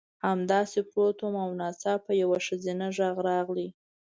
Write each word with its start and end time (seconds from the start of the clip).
همداسې 0.25 0.79
پروت 0.89 1.17
وم 1.21 1.35
او 1.45 1.51
ناڅاپه 1.61 2.11
یو 2.21 2.29
ښځینه 2.45 2.85
غږ 2.97 3.15
راغی 3.27 3.67